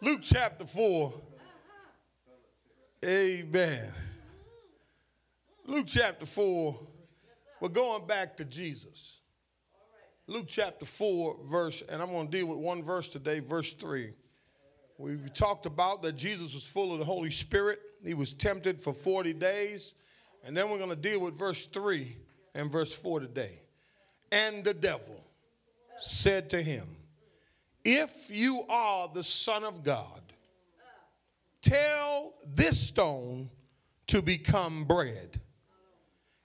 [0.00, 1.12] Luke chapter 4.
[3.04, 3.92] Amen.
[5.66, 6.78] Luke chapter 4.
[7.60, 9.16] We're going back to Jesus.
[10.28, 14.12] Luke chapter 4, verse, and I'm going to deal with one verse today, verse 3.
[14.98, 17.80] We talked about that Jesus was full of the Holy Spirit.
[18.04, 19.94] He was tempted for 40 days.
[20.44, 22.16] And then we're going to deal with verse 3
[22.54, 23.62] and verse 4 today.
[24.30, 25.24] And the devil
[25.98, 26.86] said to him,
[27.90, 30.20] If you are the Son of God,
[31.62, 33.48] tell this stone
[34.08, 35.40] to become bread.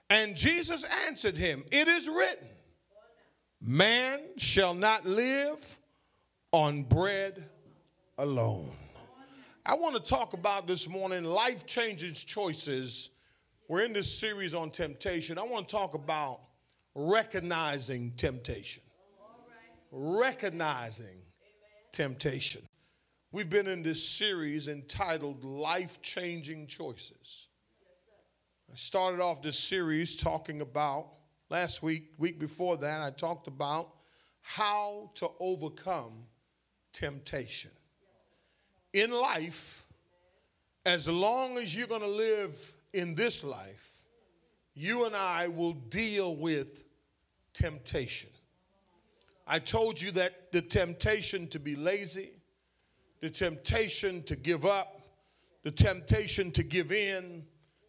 [0.08, 2.48] And Jesus answered him, It is written,
[3.60, 5.58] Man shall not live
[6.50, 7.44] on bread
[8.16, 8.70] alone.
[9.66, 13.10] I want to talk about this morning life changing choices.
[13.68, 15.36] We're in this series on temptation.
[15.36, 16.40] I want to talk about
[16.94, 18.82] recognizing temptation.
[19.90, 21.23] Recognizing
[21.94, 22.60] temptation.
[23.30, 27.46] We've been in this series entitled Life Changing Choices.
[28.70, 31.06] I started off this series talking about,
[31.50, 33.90] last week, week before that, I talked about
[34.42, 36.24] how to overcome
[36.92, 37.70] temptation.
[38.92, 39.86] In life,
[40.84, 42.56] as long as you're going to live
[42.92, 44.02] in this life,
[44.74, 46.84] you and I will deal with
[47.52, 48.30] temptation.
[49.46, 52.30] I told you that the temptation to be lazy,
[53.20, 55.02] the temptation to give up,
[55.62, 57.44] the temptation to give in,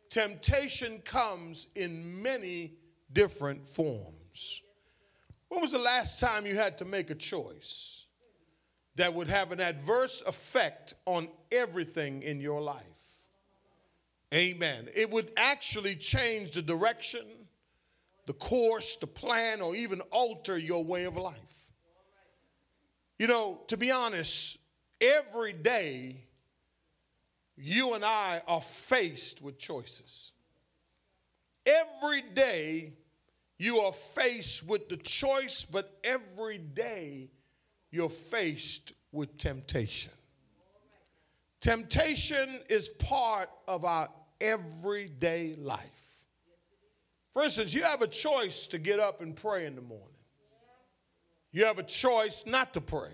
[0.10, 2.74] temptation comes in many
[3.12, 4.62] different forms.
[5.48, 8.06] When was the last time you had to make a choice
[8.96, 12.84] that would have an adverse effect on everything in your life?
[14.34, 14.90] Amen.
[14.94, 17.26] It would actually change the direction,
[18.26, 21.36] the course, the plan, or even alter your way of life.
[23.18, 24.58] You know, to be honest,
[25.00, 26.26] every day
[27.56, 30.32] you and I are faced with choices.
[31.66, 32.94] Every day
[33.58, 37.30] you are faced with the choice, but every day
[37.92, 40.12] you're faced with temptation.
[41.62, 44.10] Temptation is part of our
[44.42, 46.05] everyday life.
[47.36, 50.08] For instance, you have a choice to get up and pray in the morning.
[51.52, 53.12] You have a choice not to pray.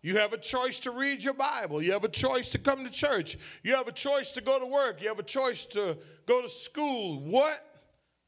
[0.00, 1.82] You have a choice to read your Bible.
[1.82, 3.36] You have a choice to come to church.
[3.62, 5.02] You have a choice to go to work.
[5.02, 7.20] You have a choice to go to school.
[7.20, 7.62] What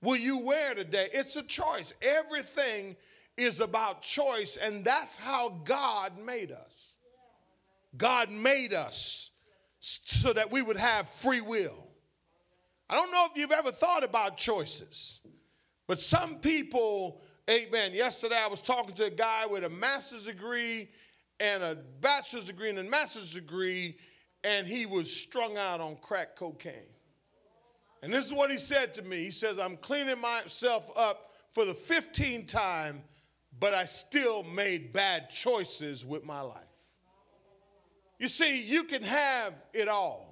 [0.03, 1.09] will you wear today?
[1.15, 1.95] It's a choice.
[2.03, 2.95] Everything
[3.39, 6.97] is about choice, and that's how God made us.
[7.97, 9.31] God made us
[9.81, 11.92] so that we would have free will.
[12.93, 15.23] I don't know if you've ever thought about choices,
[15.89, 17.95] but some people, amen.
[17.95, 20.91] Yesterday I was talking to a guy with a master's degree
[21.41, 23.97] and a bachelor's degree and a master's degree,
[24.45, 26.93] and he was strung out on crack cocaine.
[28.03, 29.25] And this is what he said to me.
[29.25, 33.05] He says, I'm cleaning myself up for the 15th time,
[33.59, 36.61] but I still made bad choices with my life.
[38.19, 40.31] You see, you can have it all.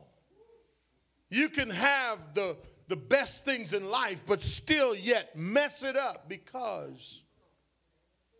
[1.30, 2.56] You can have the,
[2.88, 7.22] the best things in life, but still yet mess it up because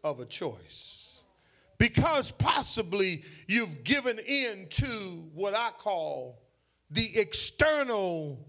[0.02, 1.22] of a choice.
[1.78, 6.42] Because possibly you've given in to what I call
[6.90, 8.44] the external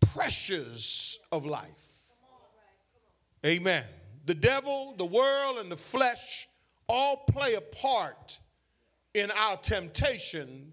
[0.00, 1.70] pressures of life.
[3.46, 3.84] Amen.
[4.26, 6.48] The devil, the world, and the flesh
[6.88, 8.38] all play a part
[9.14, 10.72] in our temptation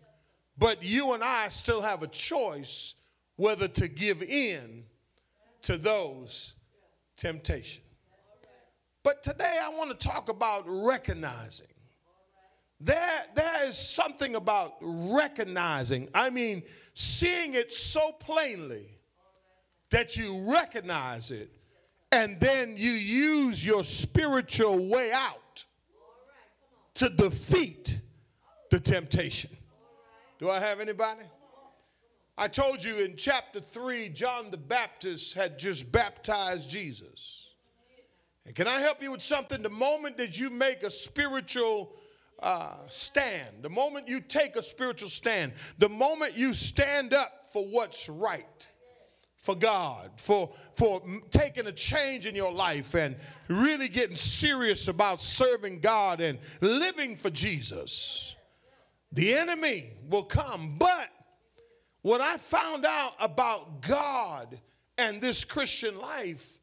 [0.59, 2.95] but you and I still have a choice
[3.37, 4.83] whether to give in
[5.61, 6.55] to those
[7.15, 7.85] temptations.
[9.01, 11.67] But today I want to talk about recognizing.
[12.81, 18.99] There, there is something about recognizing, I mean, seeing it so plainly
[19.89, 21.49] that you recognize it
[22.11, 25.65] and then you use your spiritual way out
[26.95, 27.99] to defeat
[28.71, 29.51] the temptation.
[30.39, 31.25] Do I have anybody?
[32.37, 37.49] I told you in chapter 3, John the Baptist had just baptized Jesus.
[38.45, 39.61] And can I help you with something?
[39.61, 41.91] The moment that you make a spiritual
[42.41, 47.65] uh, stand, the moment you take a spiritual stand, the moment you stand up for
[47.65, 48.65] what's right,
[49.35, 51.01] for God, for, for
[51.31, 53.17] taking a change in your life and
[53.49, 58.37] really getting serious about serving God and living for Jesus
[59.11, 60.77] the enemy will come.
[60.77, 61.09] But
[62.01, 64.59] what I found out about God
[64.97, 66.59] and this Christian life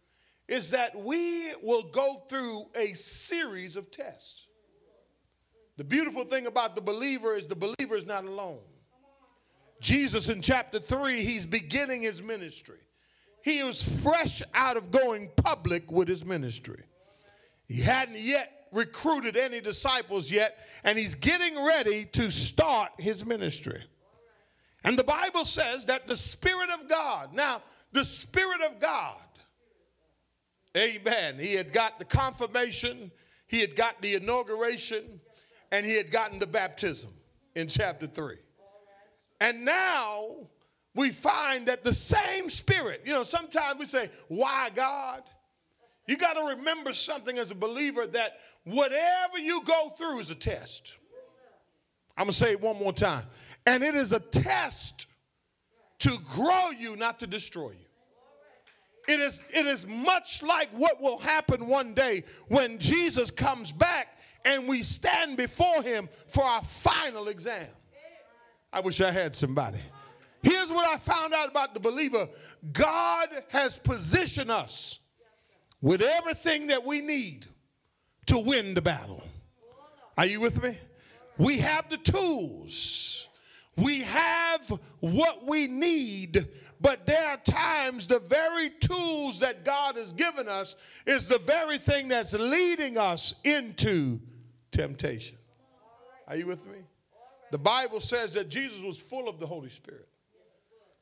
[0.49, 4.47] is that we will go through a series of tests.
[5.77, 8.61] The beautiful thing about the believer is the believer is not alone.
[9.81, 12.79] Jesus in chapter 3, he's beginning his ministry.
[13.43, 16.85] He was fresh out of going public with his ministry.
[17.69, 23.83] He hadn't yet recruited any disciples yet, and he's getting ready to start his ministry.
[24.85, 29.17] And the Bible says that the Spirit of God, now, the Spirit of God,
[30.77, 33.11] amen, he had got the confirmation,
[33.47, 35.21] he had got the inauguration,
[35.73, 37.11] and he had gotten the baptism
[37.55, 38.37] in chapter 3.
[39.41, 40.49] And now
[40.95, 45.23] we find that the same spirit, you know, sometimes we say, Why God?
[46.07, 50.35] You got to remember something as a believer that whatever you go through is a
[50.35, 50.93] test.
[52.17, 53.25] I'm going to say it one more time.
[53.65, 55.07] And it is a test
[56.01, 57.87] to grow you, not to destroy you.
[59.09, 64.09] It is, it is much like what will happen one day when Jesus comes back
[64.45, 67.69] and we stand before him for our final exam.
[68.73, 69.79] I wish I had somebody.
[70.43, 72.29] Here's what I found out about the believer
[72.73, 74.99] God has positioned us
[75.81, 77.47] with everything that we need
[78.27, 79.23] to win the battle.
[80.19, 80.77] Are you with me?
[81.39, 83.29] We have the tools,
[83.77, 86.49] we have what we need.
[86.79, 90.77] But there are times the very tools that God has given us
[91.07, 94.21] is the very thing that's leading us into
[94.73, 95.39] temptation.
[96.29, 96.79] Are you with me?
[97.51, 100.09] The Bible says that Jesus was full of the Holy Spirit.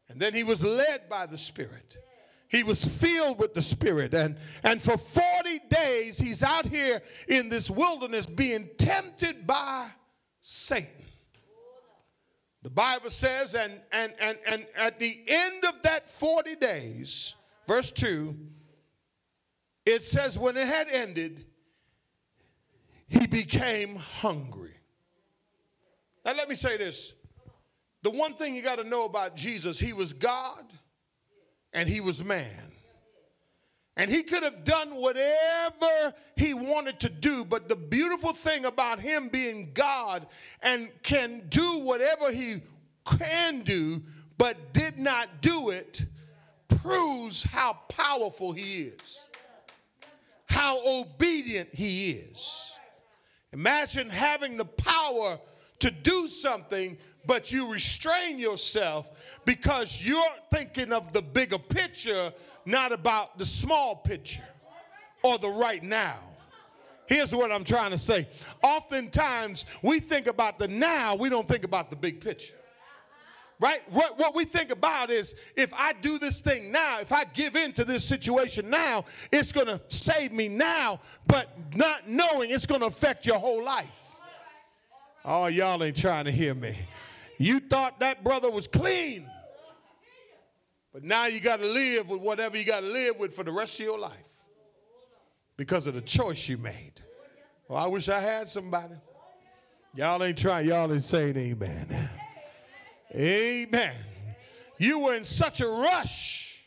[0.08, 1.96] And then he was led by the Spirit.
[2.48, 4.14] He was filled with the Spirit.
[4.14, 9.88] And, and for 40 days, he's out here in this wilderness being tempted by
[10.40, 10.90] Satan.
[12.62, 17.34] The Bible says, and, and, and, and at the end of that 40 days,
[17.66, 18.34] verse 2,
[19.84, 21.44] it says, when it had ended,
[23.06, 24.76] he became hungry.
[26.24, 27.12] Now, let me say this.
[28.02, 30.64] The one thing you got to know about Jesus, he was God
[31.74, 32.72] and he was man.
[33.96, 39.00] And he could have done whatever he wanted to do, but the beautiful thing about
[39.00, 40.26] him being God
[40.62, 42.62] and can do whatever he
[43.18, 44.02] can do,
[44.36, 46.02] but did not do it,
[46.68, 49.20] proves how powerful he is,
[50.46, 52.72] how obedient he is.
[53.52, 55.38] Imagine having the power
[55.78, 59.10] to do something, but you restrain yourself
[59.44, 60.22] because you're
[60.52, 62.32] thinking of the bigger picture,
[62.64, 64.44] not about the small picture
[65.22, 66.18] or the right now.
[67.06, 68.28] Here's what I'm trying to say.
[68.62, 72.54] Oftentimes, we think about the now, we don't think about the big picture.
[73.60, 73.82] Right?
[73.90, 77.56] What, what we think about is if I do this thing now, if I give
[77.56, 82.66] in to this situation now, it's going to save me now, but not knowing it's
[82.66, 83.88] going to affect your whole life.
[85.24, 86.76] Oh, y'all ain't trying to hear me.
[87.38, 89.28] You thought that brother was clean,
[90.92, 93.52] but now you got to live with whatever you got to live with for the
[93.52, 94.12] rest of your life
[95.56, 97.00] because of the choice you made.
[97.68, 98.94] Well, I wish I had somebody.
[99.94, 102.10] Y'all ain't trying, y'all ain't saying amen.
[103.14, 103.94] Amen.
[104.78, 106.66] You were in such a rush.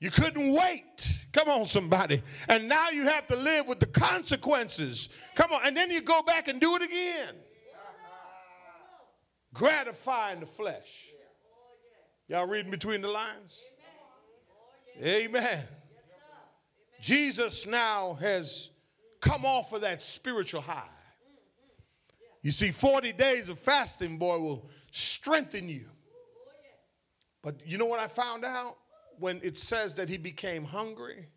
[0.00, 1.18] You couldn't wait.
[1.32, 2.22] Come on, somebody.
[2.48, 5.08] And now you have to live with the consequences.
[5.36, 5.60] Come on.
[5.64, 7.34] And then you go back and do it again.
[9.54, 11.10] Gratifying the flesh.
[12.28, 13.60] Y'all reading between the lines?
[15.02, 15.64] Amen.
[17.00, 18.70] Jesus now has
[19.20, 20.86] come off of that spiritual high.
[22.42, 25.86] You see, 40 days of fasting, boy, will strengthen you.
[27.42, 28.76] But you know what I found out?
[29.18, 31.28] When it says that he became hungry,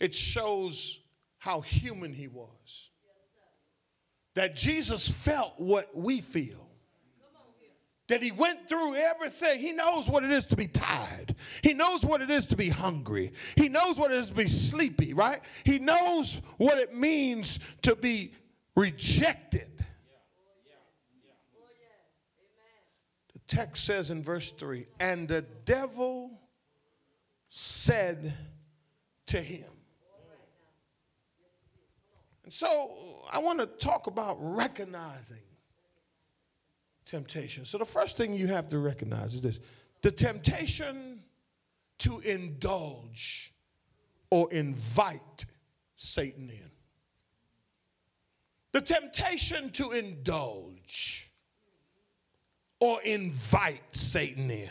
[0.00, 1.00] it shows
[1.38, 2.90] how human he was.
[4.34, 6.67] That Jesus felt what we feel.
[8.08, 9.60] That he went through everything.
[9.60, 11.34] He knows what it is to be tired.
[11.62, 13.32] He knows what it is to be hungry.
[13.56, 15.42] He knows what it is to be sleepy, right?
[15.64, 18.32] He knows what it means to be
[18.74, 19.84] rejected.
[23.34, 26.40] The text says in verse 3 and the devil
[27.48, 28.34] said
[29.26, 29.64] to him.
[32.44, 35.36] And so I want to talk about recognizing
[37.08, 37.64] temptation.
[37.64, 39.58] So the first thing you have to recognize is this
[40.02, 41.22] the temptation
[41.98, 43.52] to indulge
[44.30, 45.46] or invite
[45.96, 46.70] Satan in.
[48.72, 51.30] The temptation to indulge
[52.78, 54.70] or invite Satan in.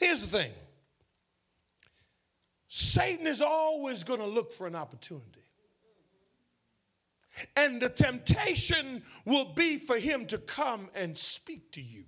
[0.00, 0.52] Here's the thing
[2.68, 5.35] Satan is always going to look for an opportunity.
[7.54, 12.04] And the temptation will be for him to come and speak to you.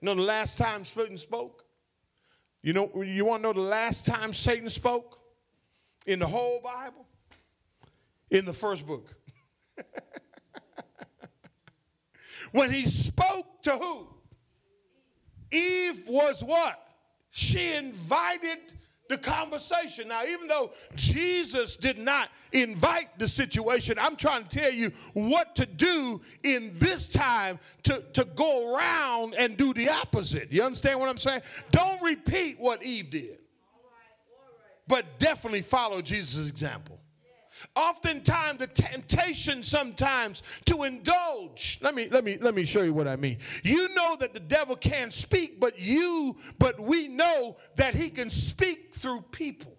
[0.00, 1.64] You know the last time Satan spoke?
[2.62, 5.18] You know, you want to know the last time Satan spoke?
[6.06, 7.06] In the whole Bible?
[8.30, 9.14] In the first book.
[12.52, 14.08] when he spoke to who?
[15.50, 16.82] Eve was what?
[17.30, 18.58] She invited
[19.08, 20.08] the conversation.
[20.08, 25.54] Now, even though Jesus did not invite the situation, I'm trying to tell you what
[25.56, 30.50] to do in this time to, to go around and do the opposite.
[30.50, 31.42] You understand what I'm saying?
[31.70, 33.38] Don't repeat what Eve did,
[34.88, 36.95] but definitely follow Jesus' example.
[37.74, 41.78] Oftentimes, the temptation sometimes to indulge.
[41.82, 43.38] Let me let me let me show you what I mean.
[43.62, 48.30] You know that the devil can't speak, but you, but we know that he can
[48.30, 49.75] speak through people.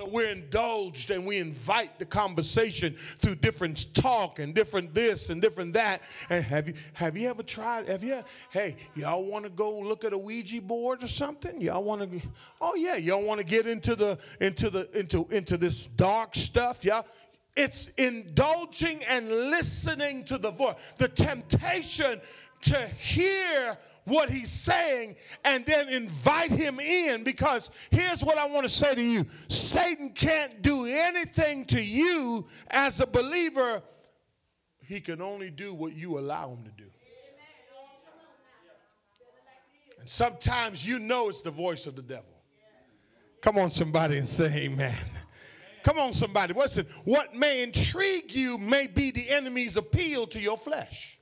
[0.00, 5.42] So we're indulged and we invite the conversation through different talk and different this and
[5.42, 6.00] different that.
[6.30, 7.86] And have you have you ever tried?
[7.86, 8.24] Have you?
[8.48, 11.60] Hey, y'all want to go look at a Ouija board or something?
[11.60, 12.22] Y'all want to?
[12.62, 16.82] Oh yeah, y'all want to get into the into the into into this dark stuff?
[16.82, 17.04] Y'all.
[17.54, 20.76] It's indulging and listening to the voice.
[20.96, 22.22] The temptation
[22.62, 28.64] to hear what he's saying and then invite him in because here's what I want
[28.64, 33.82] to say to you Satan can't do anything to you as a believer,
[34.80, 36.90] he can only do what you allow him to do.
[39.98, 42.24] And sometimes you know it's the voice of the devil.
[43.42, 44.96] Come on, somebody, and say amen.
[45.82, 46.52] Come on, somebody.
[46.52, 51.18] Listen, what may intrigue you may be the enemy's appeal to your flesh.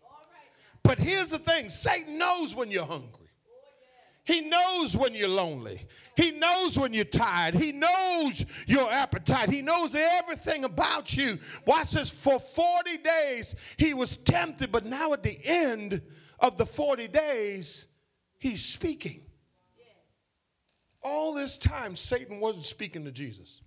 [0.89, 3.29] But here's the thing Satan knows when you're hungry,
[4.25, 5.87] he knows when you're lonely.
[6.17, 7.55] He knows when you're tired.
[7.55, 9.51] He knows your appetite.
[9.51, 11.39] He knows everything about you.
[11.65, 12.11] Watch this.
[12.11, 16.03] For 40 days, he was tempted, but now at the end
[16.41, 17.87] of the 40 days,
[18.39, 19.21] he's speaking.
[21.03, 23.61] All this time, Satan wasn't speaking to Jesus.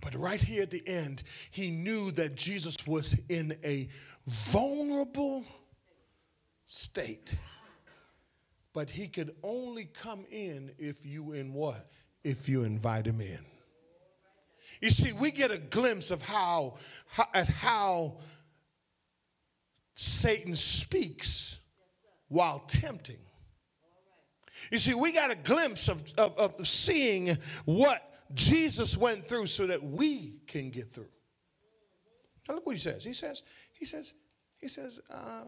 [0.00, 3.88] But right here at the end, he knew that Jesus was in a
[4.26, 5.44] vulnerable
[6.66, 7.34] state.
[8.72, 11.90] But he could only come in if you in what?
[12.22, 13.38] If you invite him in.
[14.80, 16.74] You see, we get a glimpse of how,
[17.06, 18.18] how at how
[19.94, 21.58] Satan speaks
[22.28, 23.16] while tempting.
[24.70, 28.02] You see, we got a glimpse of, of, of seeing what
[28.34, 31.08] Jesus went through so that we can get through.
[32.48, 33.04] Now look what he says.
[33.04, 33.42] He says,
[33.72, 34.14] he says,
[34.58, 35.44] he says, uh,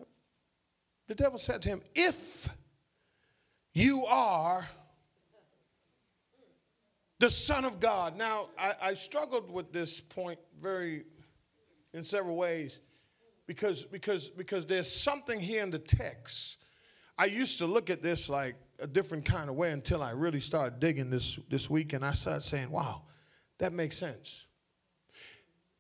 [1.07, 2.49] the devil said to him, if
[3.73, 4.69] you are
[7.19, 8.17] the Son of God.
[8.17, 11.05] Now, I, I struggled with this point very
[11.93, 12.81] in several ways
[13.47, 16.59] because, because, because there's something here in the text.
[17.17, 20.41] I used to look at this like, a different kind of way until I really
[20.41, 23.03] started digging this this week and I started saying, wow,
[23.59, 24.47] that makes sense.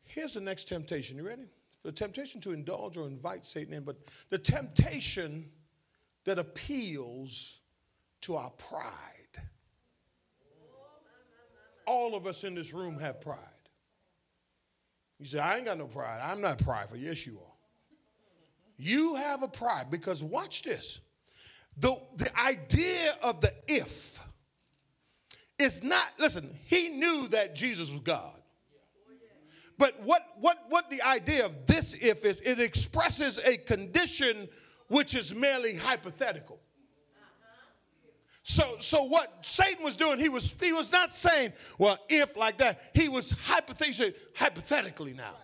[0.04, 1.16] Here's the next temptation.
[1.16, 1.44] You ready?
[1.84, 3.96] The temptation to indulge or invite Satan in, but
[4.30, 5.50] the temptation
[6.24, 7.60] that appeals
[8.22, 8.92] to our pride.
[11.86, 13.38] All of us in this room have pride.
[15.18, 16.20] You say, I ain't got no pride.
[16.22, 16.96] I'm not prideful.
[16.96, 17.54] Yes, you are.
[18.76, 21.00] You have a pride because watch this.
[21.80, 24.18] The, the idea of the if
[25.58, 28.34] is not, listen, he knew that Jesus was God.
[29.76, 34.48] But what, what, what the idea of this if is, it expresses a condition
[34.88, 36.58] which is merely hypothetical.
[38.42, 42.58] So, so what Satan was doing, he was, he was not saying, well, if like
[42.58, 42.80] that.
[42.94, 45.34] He was hypothetically, hypothetically now.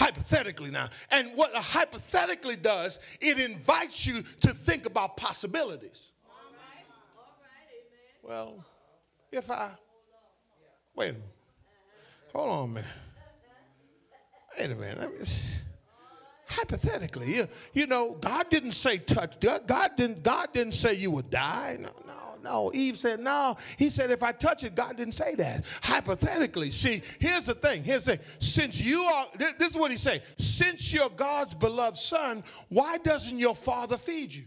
[0.00, 0.88] Hypothetically now.
[1.10, 6.12] And what a hypothetically does, it invites you to think about possibilities.
[6.26, 6.86] All right.
[7.18, 8.64] All right, well,
[9.30, 9.72] if I,
[10.96, 11.28] wait a minute.
[12.32, 12.90] Hold on minute.
[14.58, 15.40] Wait a minute.
[16.46, 19.38] hypothetically, you, you know, God didn't say touch.
[19.40, 21.76] God didn't, God didn't say you would die.
[21.78, 22.70] No, no no.
[22.74, 23.56] Eve said, no.
[23.76, 25.64] He said, if I touch it, God didn't say that.
[25.82, 26.70] Hypothetically.
[26.70, 27.84] See, here's the thing.
[27.84, 28.26] Here's the thing.
[28.38, 30.22] Since you are, this is what he said.
[30.38, 34.44] Since you're God's beloved son, why doesn't your father feed you?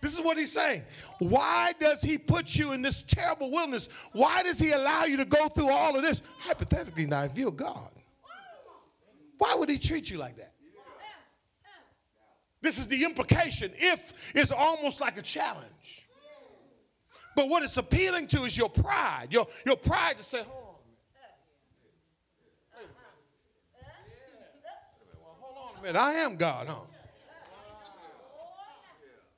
[0.00, 0.82] This is what he's saying.
[1.18, 3.88] Why does he put you in this terrible wilderness?
[4.12, 6.22] Why does he allow you to go through all of this?
[6.38, 7.90] Hypothetically, now, if you're God,
[9.38, 10.52] why would he treat you like that?
[12.62, 13.72] This is the implication.
[13.76, 16.05] If is almost like a challenge.
[17.36, 19.28] But what it's appealing to is your pride.
[19.30, 20.74] Your, your pride to say, hold
[25.56, 25.78] on.
[25.78, 25.98] A minute.
[25.98, 26.76] I am God, huh?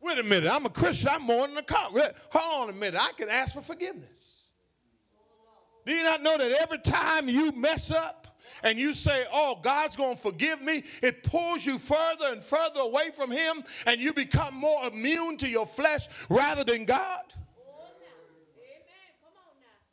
[0.00, 0.48] Wait a minute.
[0.50, 1.08] I'm a Christian.
[1.10, 1.90] I'm more than a cop.
[1.90, 3.00] Hold on a minute.
[3.02, 4.08] I can ask for forgiveness.
[5.84, 8.26] Do you not know that every time you mess up,
[8.62, 12.80] and you say, Oh, God's going to forgive me, it pulls you further and further
[12.80, 17.22] away from Him, and you become more immune to your flesh rather than God.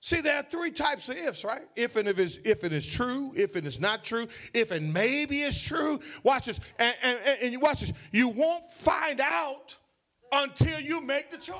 [0.05, 1.63] See, there are three types of ifs, right?
[1.75, 4.93] If and if it's if it is true, if it is not true, if and
[4.93, 5.99] maybe it's true.
[6.21, 7.91] Watch this, and, and, and you watch this.
[8.11, 9.75] You won't find out
[10.31, 11.57] until you make the choice.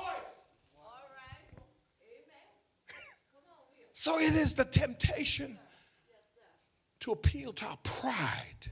[3.92, 5.58] so it is the temptation
[7.00, 8.70] to appeal to our pride.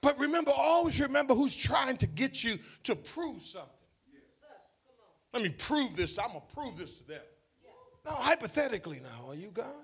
[0.00, 3.70] But remember, always remember who's trying to get you to prove something.
[5.32, 6.18] Let me prove this.
[6.18, 7.20] I'm going to prove this to them.
[8.04, 9.74] No, hypothetically now, are you God?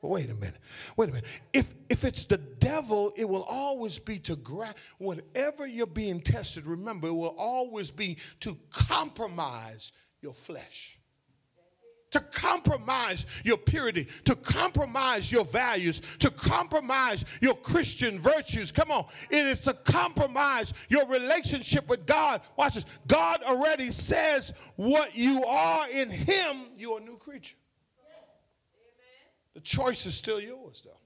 [0.00, 0.60] Well, wait a minute.
[0.96, 1.28] Wait a minute.
[1.52, 6.66] If if it's the devil, it will always be to grab whatever you're being tested,
[6.66, 9.92] remember, it will always be to compromise
[10.22, 10.99] your flesh
[12.10, 18.72] to compromise your purity, to compromise your values, to compromise your Christian virtues.
[18.72, 19.06] Come on.
[19.30, 22.40] It is to compromise your relationship with God.
[22.56, 22.84] Watch this.
[23.06, 27.56] God already says what you are in Him, you're a new creature.
[29.54, 30.96] The choice is still yours, though.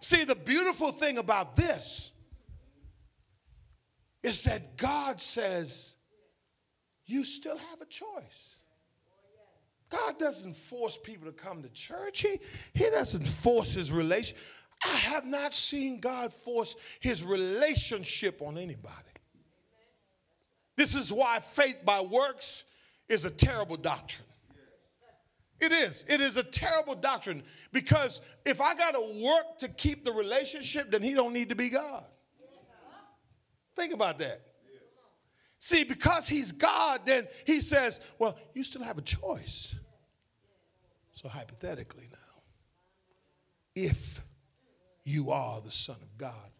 [0.00, 2.10] See, the beautiful thing about this
[4.22, 5.94] is that God says
[7.06, 8.59] you still have a choice.
[9.90, 12.20] God doesn't force people to come to church.
[12.20, 12.38] He,
[12.74, 14.36] he doesn't force his relation.
[14.84, 18.94] I have not seen God force his relationship on anybody.
[20.76, 22.64] This is why faith by works
[23.08, 24.26] is a terrible doctrine.
[25.60, 26.06] It is.
[26.08, 30.90] It is a terrible doctrine because if I got to work to keep the relationship,
[30.90, 32.04] then he don't need to be God.
[33.76, 34.40] Think about that.
[35.58, 39.74] See, because he's God, then he says, well, you still have a choice.
[41.20, 42.42] So, hypothetically, now,
[43.74, 44.22] if
[45.04, 46.50] you are the Son of God,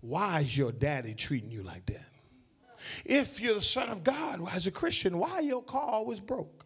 [0.00, 2.06] why is your daddy treating you like that?
[3.04, 6.64] If you're the Son of God, as a Christian, why your car always broke?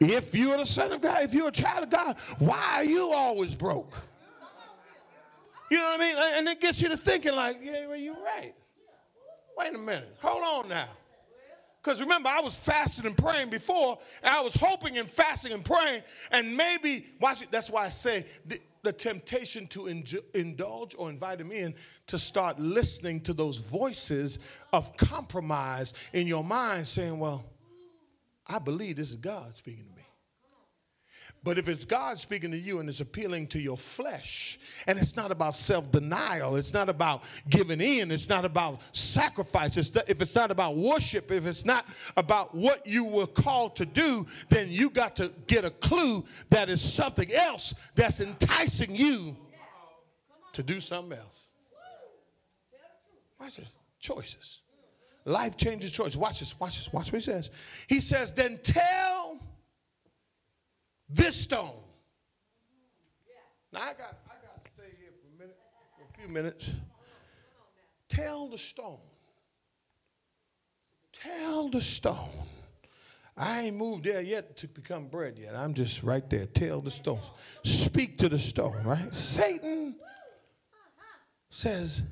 [0.00, 3.12] If you're the Son of God, if you're a child of God, why are you
[3.12, 3.94] always broke?
[5.70, 6.16] You know what I mean?
[6.38, 8.54] And it gets you to thinking, like, yeah, well, you're right.
[9.58, 10.16] Wait a minute.
[10.22, 10.88] Hold on now.
[11.82, 15.64] Because remember, I was fasting and praying before, and I was hoping and fasting and
[15.64, 19.86] praying, and maybe, watch it, that's why I say the, the temptation to
[20.34, 21.74] indulge or invite him in
[22.08, 24.38] to start listening to those voices
[24.72, 27.44] of compromise in your mind saying, Well,
[28.46, 29.97] I believe this is God speaking to me.
[31.48, 35.16] But if it's God speaking to you and it's appealing to your flesh, and it's
[35.16, 40.20] not about self denial, it's not about giving in, it's not about sacrifice, it's if
[40.20, 41.86] it's not about worship, if it's not
[42.18, 46.68] about what you were called to do, then you got to get a clue that
[46.68, 49.34] is something else that's enticing you
[50.52, 51.46] to do something else.
[53.40, 53.68] Watch this.
[54.00, 54.58] Choices.
[55.24, 56.18] Life changes choices.
[56.18, 56.60] Watch this.
[56.60, 56.92] Watch this.
[56.92, 57.48] Watch what he says.
[57.86, 59.40] He says, then tell
[61.08, 61.76] this stone.
[63.72, 65.58] Now I got I got to stay here for a minute,
[65.96, 66.70] for a few minutes.
[68.08, 68.98] Tell the stone.
[71.12, 72.30] Tell the stone.
[73.36, 75.54] I ain't moved there yet to become bread yet.
[75.54, 76.46] I'm just right there.
[76.46, 77.30] Tell the stones.
[77.64, 79.14] Speak to the stone, right?
[79.14, 79.94] Satan
[81.48, 82.02] says,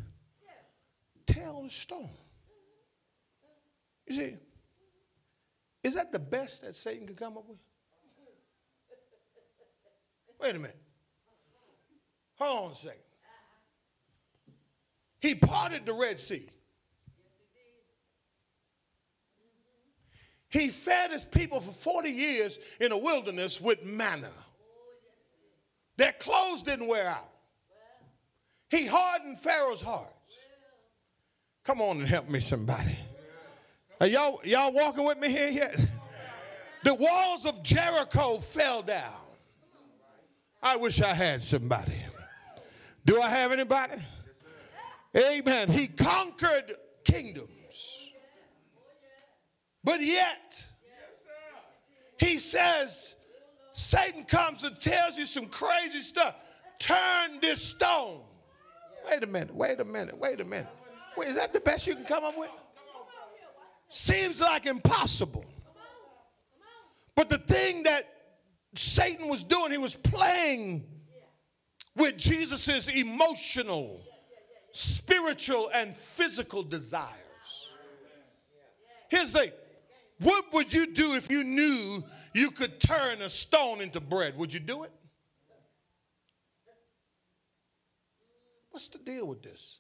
[1.27, 2.11] Tell the stone.
[4.07, 4.37] You see,
[5.83, 7.59] is that the best that Satan could come up with?
[10.41, 10.79] Wait a minute.
[12.37, 13.01] Hold on a second.
[15.21, 16.49] He parted the Red Sea.
[20.49, 24.31] He fed his people for 40 years in the wilderness with manna.
[25.97, 27.29] Their clothes didn't wear out.
[28.69, 30.13] He hardened Pharaoh's hearts.
[31.65, 32.97] Come on and help me, somebody.
[34.01, 35.81] Are y'all, y'all walking with me here yet?
[36.85, 39.26] The walls of Jericho fell down.
[40.63, 42.03] I wish I had somebody.
[43.05, 44.03] Do I have anybody?
[45.17, 45.71] Amen.
[45.71, 47.51] He conquered kingdoms.
[49.85, 50.67] But yet,
[52.19, 53.15] he says,
[53.73, 56.35] Satan comes and tells you some crazy stuff.
[56.79, 58.23] Turn this stone.
[59.09, 60.69] Wait a minute, wait a minute, wait a minute.
[61.17, 62.51] Wait, is that the best you can come up with?
[63.89, 65.45] Seems like impossible.
[67.15, 68.09] But the thing that
[68.79, 70.85] Satan was doing, he was playing
[71.95, 74.03] with Jesus' emotional,
[74.73, 77.13] spiritual, and physical desires.
[79.09, 79.53] Here's the thing
[80.19, 82.03] what would you do if you knew
[82.35, 84.37] you could turn a stone into bread?
[84.37, 84.93] Would you do it?
[88.71, 89.79] What's the deal with this?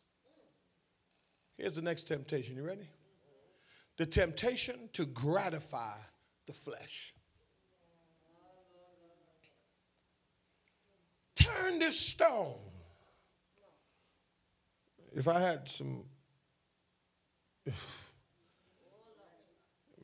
[1.59, 2.56] Here's the next temptation.
[2.56, 2.88] You ready?
[3.98, 5.96] The temptation to gratify
[6.46, 7.14] the flesh.
[11.37, 12.57] Turn this stone.
[15.14, 16.05] If I had some,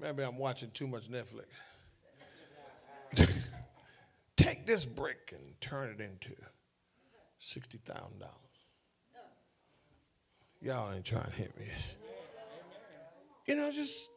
[0.00, 1.48] maybe I'm watching too much Netflix.
[4.36, 6.34] Take this brick and turn it into
[7.40, 8.24] $60,000.
[10.62, 11.66] Y'all ain't trying to hit me.
[13.46, 14.08] You know, just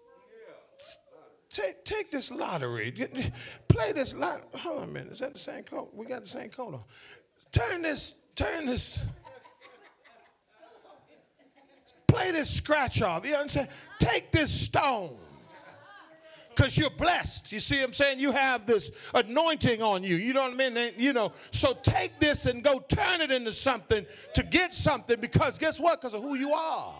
[1.56, 2.92] take take this lottery.
[3.68, 4.44] Play this lot.
[4.56, 5.14] Hold on a minute.
[5.14, 5.92] Is that the same coat?
[5.94, 6.84] We got the same coat on.
[7.52, 9.02] Turn this, turn this.
[12.08, 13.24] Play this scratch off.
[13.26, 13.68] You know what I'm saying?
[14.00, 15.18] Take this stone
[16.54, 17.52] because you're blessed.
[17.52, 18.20] You see what I'm saying?
[18.20, 20.16] You have this anointing on you.
[20.16, 20.94] You know what I mean?
[20.98, 25.58] You know, so take this and go turn it into something to get something because
[25.58, 26.02] guess what?
[26.02, 26.96] Because of who you are.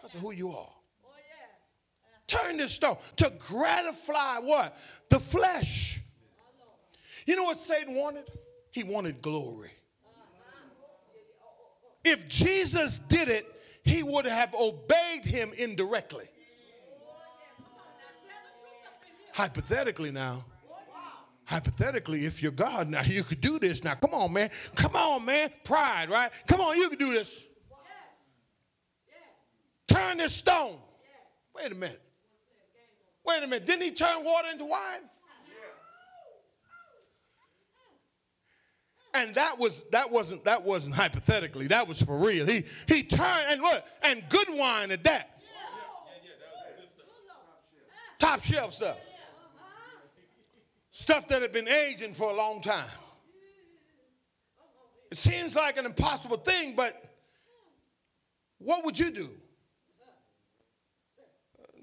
[0.00, 0.70] Because of who you are.
[2.32, 4.74] Turn this stone to gratify what?
[5.10, 6.00] The flesh.
[7.26, 8.24] You know what Satan wanted?
[8.70, 9.70] He wanted glory.
[12.02, 13.46] If Jesus did it,
[13.84, 16.24] he would have obeyed him indirectly.
[19.34, 20.44] Hypothetically, now,
[21.44, 23.94] hypothetically, if you're God now, you could do this now.
[23.94, 24.50] Come on, man.
[24.74, 25.50] Come on, man.
[25.64, 26.30] Pride, right?
[26.46, 27.40] Come on, you can do this.
[29.86, 30.78] Turn this stone.
[31.54, 32.00] Wait a minute.
[33.24, 33.66] Wait a minute.
[33.66, 35.02] Didn't he turn water into wine?
[39.14, 41.66] And that was that wasn't that wasn't hypothetically.
[41.66, 42.46] That was for real.
[42.46, 43.86] He he turned and what?
[44.02, 45.28] And good wine at that.
[48.18, 48.96] Top shelf stuff.
[50.92, 52.88] Stuff that had been aging for a long time.
[55.10, 57.02] It seems like an impossible thing, but
[58.58, 59.28] what would you do?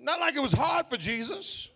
[0.01, 1.69] Not like it was hard for Jesus.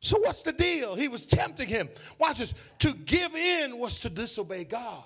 [0.00, 0.94] So what's the deal?
[0.94, 1.88] He was tempting him.
[2.18, 2.54] Watch this.
[2.80, 5.04] To give in was to disobey God.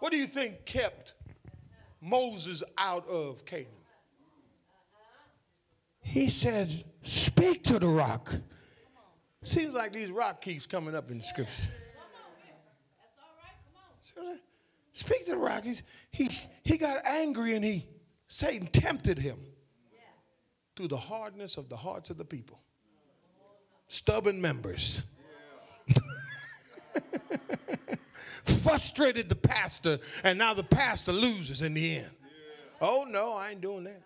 [0.00, 1.14] What do you think kept
[2.00, 3.68] Moses out of Canaan?
[6.00, 8.34] He said, Speak to the rock.
[9.42, 11.52] Seems like these rock keeps coming up in the scripture.
[14.92, 15.64] Speak to the rock.
[15.64, 15.78] He,
[16.10, 16.30] he,
[16.64, 17.86] he got angry and he
[18.28, 19.38] Satan tempted him
[20.74, 22.60] through the hardness of the hearts of the people.
[23.88, 25.02] Stubborn members.
[28.62, 32.10] Frustrated the pastor, and now the pastor loses in the end.
[32.80, 34.02] Oh, no, I ain't doing that.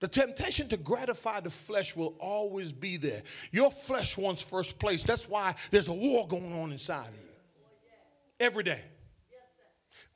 [0.00, 3.22] The temptation to gratify the flesh will always be there.
[3.50, 5.02] Your flesh wants first place.
[5.02, 7.28] That's why there's a war going on inside of you
[8.38, 8.82] every day.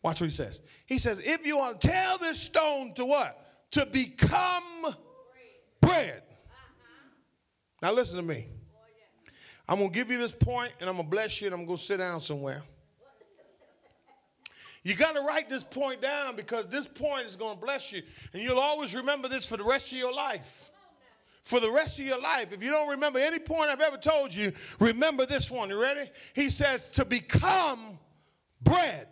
[0.02, 0.60] Watch what he says.
[0.86, 3.40] He says, if you want to tell this stone to what?
[3.72, 4.94] to become
[5.80, 6.22] bread.
[6.22, 7.08] Uh-huh.
[7.82, 8.46] Now, listen to me.
[9.68, 11.64] I'm going to give you this point and I'm going to bless you and I'm
[11.64, 12.62] going to sit down somewhere.
[14.82, 18.02] You got to write this point down because this point is going to bless you.
[18.32, 20.70] And you'll always remember this for the rest of your life.
[21.42, 22.50] For the rest of your life.
[22.50, 25.68] If you don't remember any point I've ever told you, remember this one.
[25.68, 26.10] You ready?
[26.34, 27.98] He says, to become
[28.62, 29.06] bread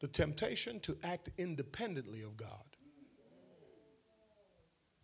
[0.00, 2.64] the temptation to act independently of God.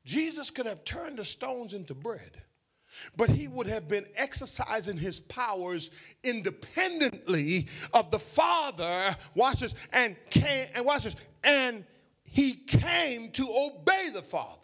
[0.04, 2.42] Jesus could have turned the stones into bread,
[3.16, 5.90] but he would have been exercising his powers
[6.22, 9.16] independently of the Father.
[9.34, 11.84] Watch this, and came and watch this, and
[12.22, 14.60] he came to obey the Father.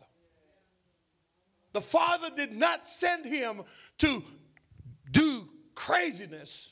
[1.73, 3.63] The Father did not send him
[3.99, 4.23] to
[5.11, 6.71] do craziness.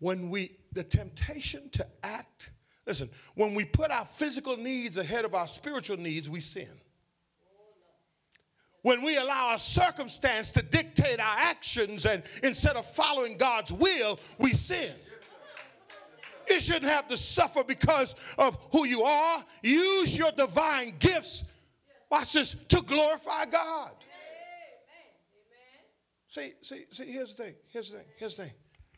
[0.00, 2.50] When we the temptation to act,
[2.86, 6.80] listen, when we put our physical needs ahead of our spiritual needs, we sin.
[8.82, 14.18] When we allow our circumstance to dictate our actions and instead of following God's will,
[14.38, 14.94] we sin.
[16.48, 19.44] You shouldn't have to suffer because of who you are.
[19.62, 21.44] Use your divine gifts,
[22.10, 23.92] watch this, to glorify God.
[26.28, 27.54] See, see, see, here's the thing.
[27.68, 28.06] Here's the thing.
[28.18, 28.52] Here's the thing.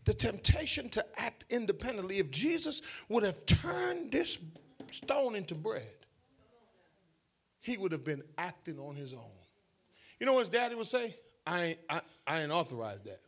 [0.05, 4.39] The temptation to act independently, if Jesus would have turned this
[4.91, 5.87] stone into bread,
[7.61, 9.31] he would have been acting on his own.
[10.19, 11.17] You know what his daddy would say?
[11.47, 13.21] I ain't, I, I ain't authorized that.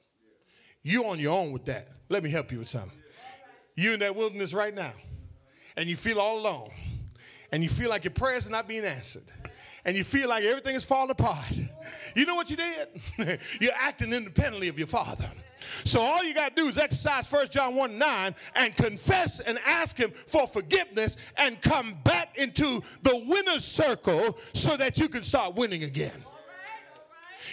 [0.82, 1.88] You on your own with that.
[2.08, 2.98] Let me help you with something.
[3.76, 4.92] You in that wilderness right now,
[5.76, 6.70] and you feel all alone,
[7.50, 9.24] and you feel like your prayers are not being answered,
[9.85, 11.53] and you feel like everything is falling apart.
[12.14, 13.38] You know what you did?
[13.61, 15.31] You're acting independently of your father.
[15.85, 19.59] So all you got to do is exercise 1 John 1 9 and confess and
[19.64, 25.23] ask him for forgiveness and come back into the winner's circle so that you can
[25.23, 26.25] start winning again.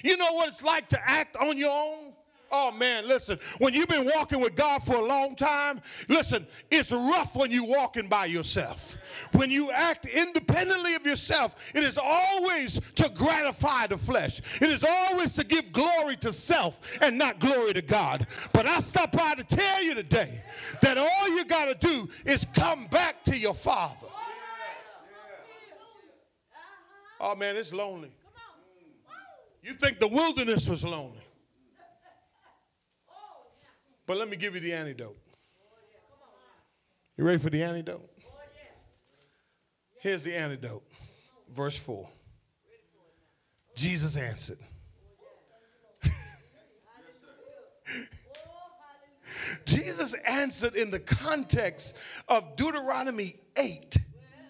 [0.03, 2.13] You know what it's like to act on your own?
[2.53, 6.91] Oh man, listen, when you've been walking with God for a long time, listen, it's
[6.91, 8.97] rough when you're walking by yourself.
[9.31, 14.41] When you act independently of yourself, it is always to gratify the flesh.
[14.59, 18.27] It is always to give glory to self and not glory to God.
[18.51, 20.43] But I stop by to tell you today
[20.81, 24.07] that all you got to do is come back to your Father.
[27.21, 28.11] Oh man, it's lonely.
[29.63, 31.21] You think the wilderness was lonely.
[34.11, 35.15] But let me give you the antidote.
[37.15, 38.09] You ready for the antidote?
[40.01, 40.83] Here's the antidote.
[41.49, 42.09] Verse 4.
[43.73, 44.57] Jesus answered.
[49.65, 51.95] Jesus answered in the context
[52.27, 53.95] of Deuteronomy 8,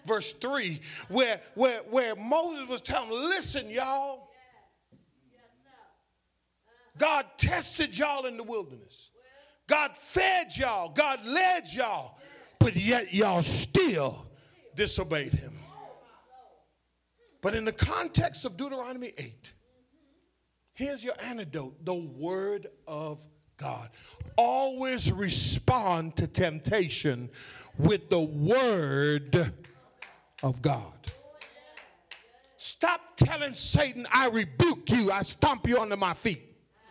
[0.04, 4.28] verse 3, where, where, where Moses was telling listen, y'all,
[6.98, 9.10] God tested y'all in the wilderness.
[9.68, 12.18] God fed y'all, God led y'all,
[12.58, 14.26] but yet y'all still
[14.74, 15.52] disobeyed him.
[17.40, 19.52] But in the context of Deuteronomy 8,
[20.74, 23.18] here's your antidote the word of
[23.56, 23.90] God.
[24.36, 27.30] Always respond to temptation
[27.78, 29.52] with the word
[30.42, 31.12] of God.
[32.58, 36.42] Stop telling Satan, I rebuke you, I stomp you under my feet,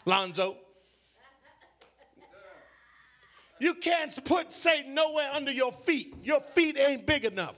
[0.06, 0.58] Lonzo.
[3.62, 6.16] You can't put Satan nowhere under your feet.
[6.24, 7.56] Your feet ain't big enough.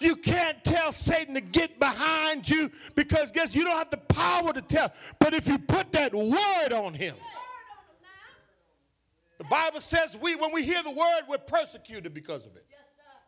[0.00, 4.52] You can't tell Satan to get behind you because guess you don't have the power
[4.52, 4.92] to tell.
[5.20, 7.14] But if you put that word on him,
[9.38, 12.66] the Bible says we when we hear the word, we're persecuted because of it.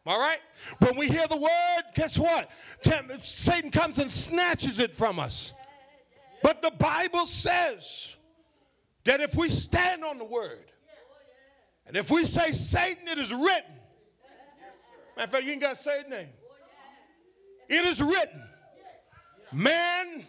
[0.05, 0.41] All right?
[0.81, 2.51] When we hear the word, guess what?
[3.21, 5.53] Satan comes and snatches it from us.
[6.43, 8.09] But the Bible says
[9.05, 10.71] that if we stand on the word,
[11.87, 13.75] and if we say, Satan, it is written.
[15.17, 16.29] Matter of fact, you ain't got to say his name.
[17.69, 18.43] It is written,
[19.53, 20.25] man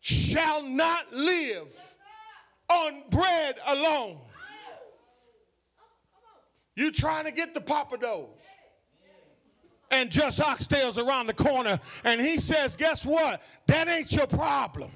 [0.00, 1.76] shall not live
[2.68, 4.18] on bread alone.
[6.76, 8.28] You trying to get the papados
[9.90, 13.42] and just oxtails around the corner, and he says, guess what?
[13.66, 14.90] That ain't your problem.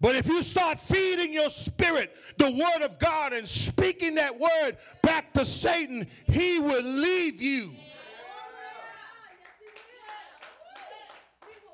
[0.00, 4.76] But if you start feeding your spirit the word of God and speaking that word
[5.02, 7.72] back to Satan, he will leave you.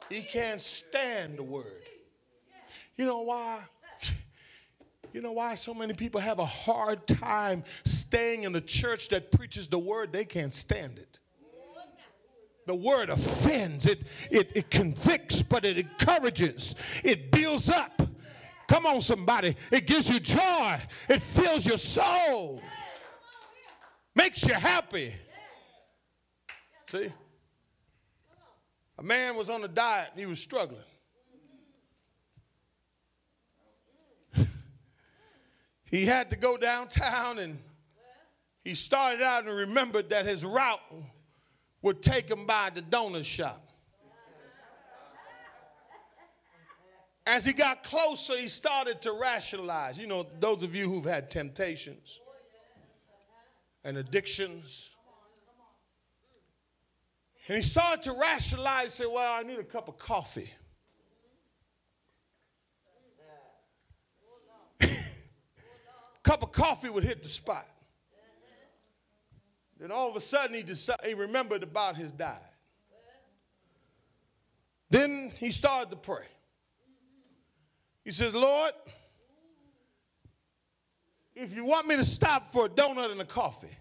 [0.09, 1.83] He can't stand the word.
[2.96, 3.61] You know why?
[5.14, 9.31] You know why so many people have a hard time staying in the church that
[9.31, 10.12] preaches the word?
[10.12, 11.20] They can't stand it.
[12.66, 16.74] The word offends, it, it, it convicts, but it encourages,
[17.05, 18.03] it builds up.
[18.66, 19.55] Come on, somebody.
[19.70, 22.61] It gives you joy, it fills your soul,
[24.16, 25.14] makes you happy.
[26.88, 27.12] See?
[28.98, 30.83] A man was on a diet and he was struggling.
[35.94, 37.57] He had to go downtown and
[38.64, 40.80] he started out and remembered that his route
[41.83, 43.61] would take him by the donut shop.
[47.24, 49.96] As he got closer, he started to rationalize.
[49.96, 52.18] You know, those of you who've had temptations
[53.85, 54.90] and addictions.
[57.46, 60.50] And he started to rationalize, say, Well, I need a cup of coffee.
[66.24, 67.68] Cup of coffee would hit the spot.
[69.78, 72.42] Then all of a sudden he decided, he remembered about his diet.
[74.90, 76.24] Then he started to pray.
[78.04, 78.72] He says, Lord,
[81.34, 83.76] if you want me to stop for a donut and a coffee,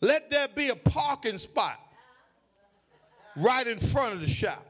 [0.00, 1.78] let there be a parking spot
[3.36, 4.66] right in front of the shop.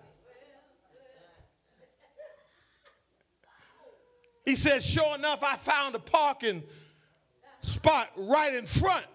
[4.51, 6.65] He said, Sure enough, I found a parking
[7.63, 9.07] spot right in front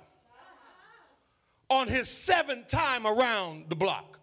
[1.69, 4.17] on his seventh time around the block.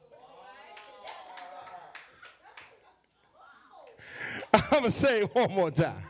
[4.54, 6.02] I'm going to say it one more time.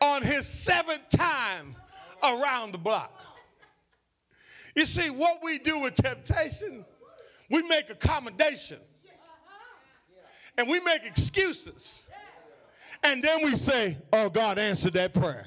[0.00, 1.76] On his seventh time
[2.22, 3.20] around the block.
[4.74, 6.86] You see, what we do with temptation,
[7.50, 8.78] we make accommodation
[10.56, 12.08] and we make excuses.
[13.04, 15.46] And then we say, Oh, God answered that prayer.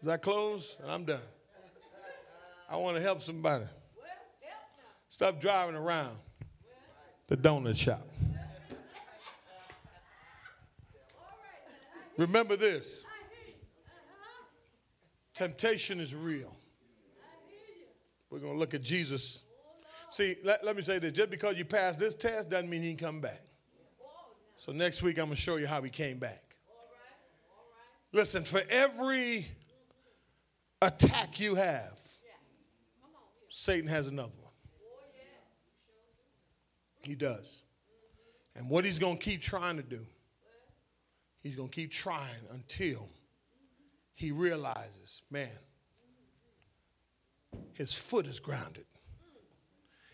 [0.00, 0.76] Is that close?
[0.82, 1.20] And I'm done.
[2.68, 3.64] I want to help somebody.
[5.08, 6.18] Stop driving around
[7.28, 8.06] the donut shop.
[12.18, 13.02] Remember this
[15.34, 16.54] temptation is real.
[18.28, 19.44] We're going to look at Jesus.
[20.10, 22.94] See, let, let me say this just because you passed this test doesn't mean he
[22.94, 23.40] can come back.
[24.64, 26.56] So next week, I'm going to show you how he came back.
[28.12, 29.46] Listen, for every
[30.80, 32.00] attack you have,
[33.50, 34.52] Satan has another one.
[37.02, 37.58] He does.
[38.56, 40.00] And what he's going to keep trying to do,
[41.42, 43.10] he's going to keep trying until
[44.14, 45.50] he realizes, man,
[47.74, 48.86] his foot is grounded,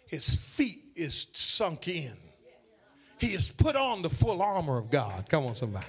[0.08, 2.16] his feet is sunk in.
[3.20, 5.26] He has put on the full armor of God.
[5.28, 5.86] Come on, somebody.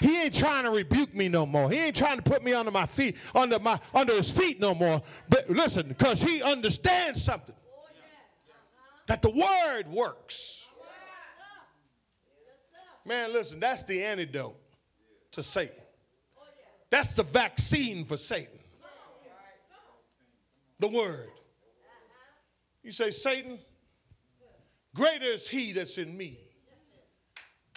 [0.00, 1.70] He ain't trying to rebuke me no more.
[1.70, 4.74] He ain't trying to put me under my feet, under my under his feet no
[4.74, 5.02] more.
[5.28, 7.54] But listen, because he understands something.
[9.06, 10.64] That the word works.
[13.04, 14.56] Man, listen, that's the antidote
[15.32, 15.74] to Satan.
[16.90, 18.58] That's the vaccine for Satan.
[20.78, 21.28] The word.
[22.82, 23.58] You say, Satan,
[24.94, 26.38] greater is he that's in me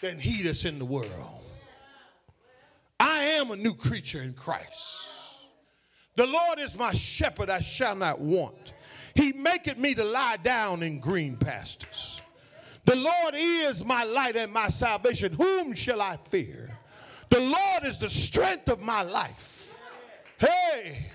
[0.01, 1.41] than he that's in the world.
[2.99, 5.09] I am a new creature in Christ.
[6.15, 8.73] The Lord is my shepherd, I shall not want.
[9.15, 12.21] He maketh me to lie down in green pastures.
[12.85, 15.33] The Lord is my light and my salvation.
[15.33, 16.77] Whom shall I fear?
[17.29, 19.75] The Lord is the strength of my life.
[20.37, 21.07] Hey.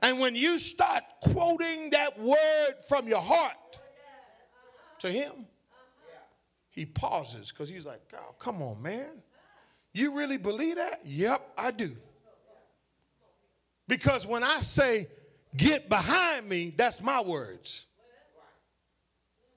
[0.00, 3.77] And when you start quoting that word from your heart
[5.00, 5.46] to him,
[6.70, 9.22] he pauses because he's like, oh, come on, man.
[9.92, 11.00] You really believe that?
[11.04, 11.96] Yep, I do.
[13.88, 15.08] Because when I say,
[15.56, 17.86] get behind me, that's my words.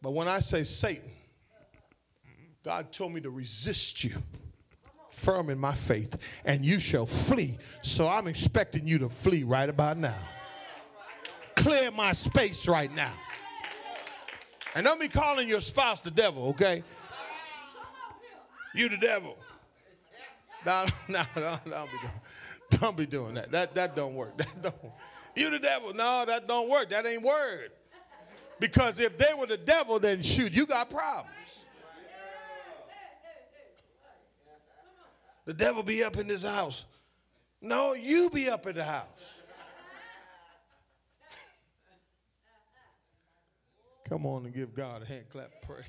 [0.01, 1.11] But when I say Satan,
[2.63, 4.15] God told me to resist you
[5.11, 7.57] firm in my faith, and you shall flee.
[7.83, 10.17] So I'm expecting you to flee right about now.
[11.55, 13.13] Clear my space right now.
[14.75, 16.83] And don't be calling your spouse the devil, okay?
[18.73, 19.37] You the devil.
[20.65, 22.13] No, no, no, don't be doing,
[22.69, 23.51] don't be doing that.
[23.51, 24.37] That that don't work.
[24.37, 24.75] That don't.
[25.35, 25.93] You the devil.
[25.93, 26.89] No, that don't work.
[26.89, 27.71] That ain't word.
[28.59, 31.35] Because if they were the devil, then shoot, you got problems.
[35.45, 36.85] The devil be up in this house.
[37.61, 39.07] No, you be up in the house.
[44.11, 45.83] Come on and give God a hand clap, pray.